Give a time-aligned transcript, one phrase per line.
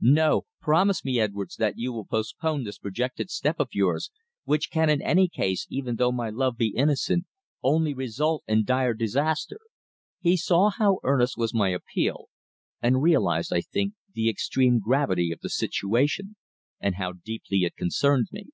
[0.00, 0.46] No.
[0.60, 4.10] Promise me, Edwards, that you will postpone this projected step of yours,
[4.42, 7.24] which can, in any case, even though my love be innocent,
[7.62, 9.60] only result in dire disaster."
[10.20, 12.24] He saw how earnest was my appeal,
[12.82, 16.34] and realised, I think, the extreme gravity of the situation,
[16.80, 18.46] and how deeply it concerned me.